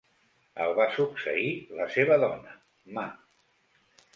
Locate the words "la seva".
1.81-2.17